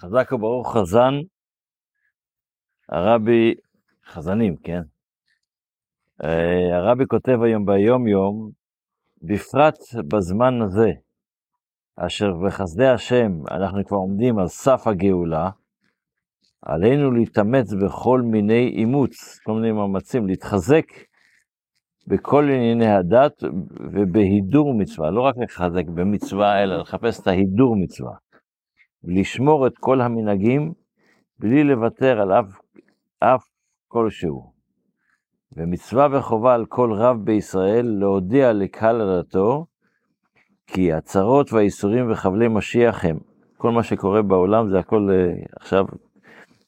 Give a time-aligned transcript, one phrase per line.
[0.00, 1.14] חזק וברוך חזן,
[2.88, 3.54] הרבי,
[4.06, 4.80] חזנים, כן?
[6.24, 8.50] אה, הרבי כותב היום ביום יום,
[9.22, 10.90] בפרט בזמן הזה,
[11.96, 15.50] אשר בחסדי השם אנחנו כבר עומדים על סף הגאולה,
[16.62, 20.86] עלינו להתאמץ בכל מיני אימוץ, כל מיני מאמצים, להתחזק
[22.06, 23.42] בכל ענייני הדת
[23.92, 28.27] ובהידור מצווה, לא רק לחזק במצווה, אלא לחפש את ההידור מצווה.
[29.04, 30.72] לשמור את כל המנהגים
[31.38, 32.58] בלי לוותר על אף,
[33.20, 33.44] אף
[33.88, 34.52] כלשהו.
[35.52, 39.66] ומצווה וחובה על כל רב בישראל להודיע לקהל עדתו
[40.66, 43.18] כי הצרות והאיסורים וחבלי משיח הם.
[43.56, 45.84] כל מה שקורה בעולם זה הכל uh, עכשיו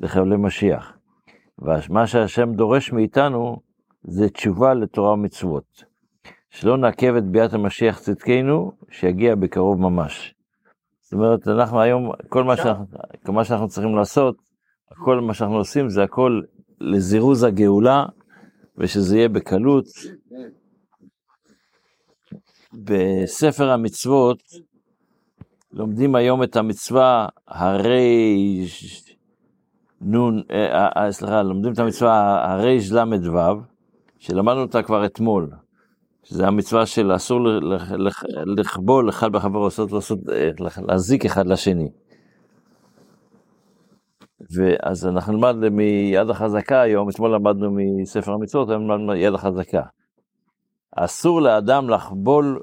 [0.00, 0.92] לחבלי משיח.
[1.58, 3.56] ומה שהשם דורש מאיתנו
[4.02, 5.84] זה תשובה לתורה ומצוות.
[6.50, 10.35] שלא נעכב את ביאת המשיח צדקנו, שיגיע בקרוב ממש.
[11.06, 12.84] זאת אומרת, אנחנו היום, כל מה שאנחנו,
[13.26, 14.36] כל מה שאנחנו צריכים לעשות,
[15.04, 16.40] כל מה שאנחנו עושים זה הכל
[16.80, 18.04] לזירוז הגאולה,
[18.78, 19.84] ושזה יהיה בקלות.
[22.72, 24.42] בספר המצוות
[25.72, 28.66] לומדים היום את המצווה הרי
[30.00, 33.60] נון, אה, אה, סליחה, לומדים את המצווה הרי ל"ו,
[34.18, 35.50] שלמדנו אותה כבר אתמול.
[36.28, 37.40] שזה המצווה של אסור
[38.56, 40.18] לכבול אחד בחברו, לעשות, לעשות,
[40.88, 41.90] להזיק אחד לשני.
[44.56, 49.82] ואז אנחנו נלמד מיד החזקה היום, אתמול למדנו מספר המצוות, היום למדנו מיד החזקה.
[50.96, 52.60] אסור לאדם לחבול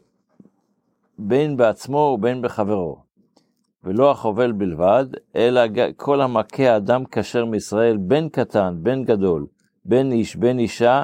[1.19, 3.03] בין בעצמו ובין בחברו,
[3.83, 5.61] ולא החובל בלבד, אלא
[5.95, 9.45] כל המכה אדם כשר מישראל, בין קטן, בין גדול,
[9.85, 11.03] בין איש, בין אישה,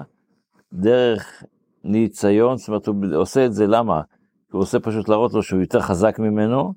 [0.74, 1.44] דרך
[1.84, 4.02] ניציון, זאת אומרת, הוא עושה את זה, למה?
[4.52, 6.74] הוא עושה פשוט להראות לו שהוא יותר חזק ממנו,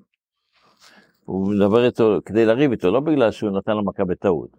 [1.24, 4.50] הוא מדבר איתו כדי לריב איתו, לא בגלל שהוא נתן לו מכה בטעות.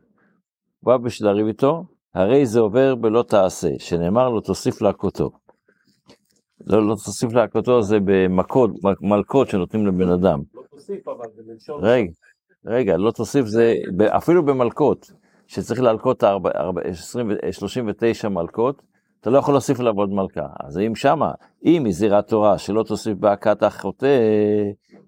[0.79, 5.31] הוא בא בשביל לריב איתו, הרי זה עובר בלא תעשה, שנאמר לו תוסיף להכותו.
[6.65, 10.41] לא, לא תוסיף להכותו זה במכות, מלכות שנותנים לבן אדם.
[10.55, 11.83] לא תוסיף אבל זה בלשון.
[11.83, 12.11] רגע,
[12.65, 13.75] רגע, לא תוסיף זה,
[14.07, 15.11] אפילו במלכות,
[15.47, 16.23] שצריך להלקות
[17.51, 18.81] 39 מלכות,
[19.23, 20.47] אתה לא יכול להוסיף עוד מלכה.
[20.59, 21.31] אז אם שמה,
[21.65, 24.19] אם זירת תורה שלא תוסיף בהכת החוטא,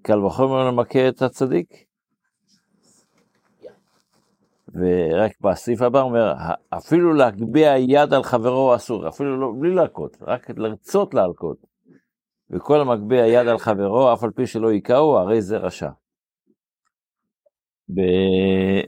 [0.02, 1.68] קל וחומר למכה את הצדיק.
[4.74, 6.34] ורק בסעיף הבא אומר,
[6.70, 11.58] אפילו להגביה יד על חברו אסור, אפילו לא, בלי להכות, רק לרצות להלקות.
[12.50, 15.90] וכל המגביה יד על חברו, אף על פי שלא היכהו, הרי זה רשע.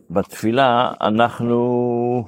[0.09, 2.23] בתפילה אנחנו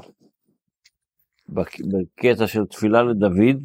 [1.53, 3.63] בקטע של תפילה לדוד,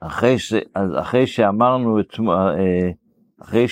[0.00, 0.52] אחרי, ש,
[1.00, 2.90] אחרי שאמרנו אתמול, אה,
[3.42, 3.66] אחרי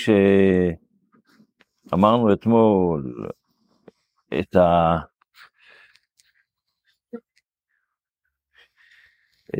[1.87, 3.25] שאמרנו אתמול
[4.41, 4.97] את ה...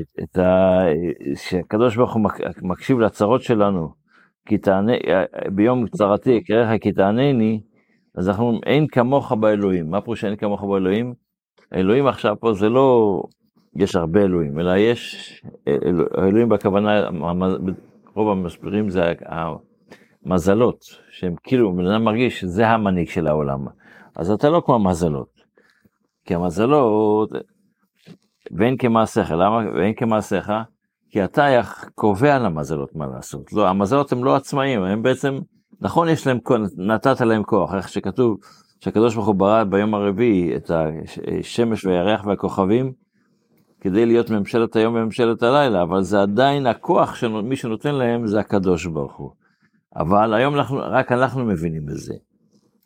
[0.01, 0.79] את, את ה...
[1.35, 2.23] שהקדוש ברוך הוא
[2.63, 3.95] מקשיב לצרות שלנו,
[4.47, 4.93] כי תענה,
[5.55, 7.63] ביום צרתי אקראך כי תענני,
[8.19, 9.91] אז אנחנו אין כמוך באלוהים.
[9.91, 11.22] מה פירוש אין כמוך באלוהים?
[11.75, 13.23] אלוהים עכשיו פה זה לא
[13.77, 15.43] יש הרבה אלוהים, אלא יש
[16.19, 17.09] אלוהים בכוונה,
[18.15, 19.13] רוב המסבירים זה
[20.27, 23.67] המזלות, שהם כאילו, בן אדם מרגיש שזה המנהיג של העולם.
[24.17, 25.43] אז אתה לא כמו המזלות.
[26.25, 27.31] כי המזלות,
[28.59, 29.59] ואין כמעשיך, למה?
[29.75, 30.53] ואין כמעשיך,
[31.11, 31.61] כי אתה
[31.95, 33.53] קובע למזלות מה לעשות.
[33.53, 35.39] לא, המזלות הם לא עצמאים, הם בעצם,
[35.81, 36.39] נכון יש להם,
[36.77, 38.37] נתת להם כוח, איך שכתוב,
[38.83, 40.71] שהקדוש ברוך הוא ברא ביום הרביעי את
[41.41, 42.93] השמש והירח והכוכבים,
[43.81, 48.87] כדי להיות ממשלת היום וממשלת הלילה, אבל זה עדיין הכוח שמי שנותן להם זה הקדוש
[48.87, 49.31] ברוך הוא.
[49.97, 52.15] אבל היום אנחנו, רק אנחנו מבינים בזה.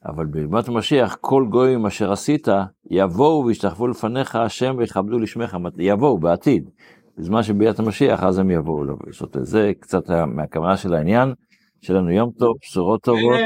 [0.06, 2.48] אבל בימת המשיח, כל גויים אשר עשית,
[2.90, 6.70] יבואו וישתחוו לפניך השם ויכבדו לשמך, יבואו בעתיד.
[7.18, 11.34] בזמן שביאת המשיח, אז הם יבואו לעשות את זה, קצת מהכוונה של העניין.
[11.80, 13.40] שיהיה לנו יום טוב, בשורות טובות.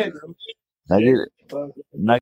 [0.91, 1.15] נגיד,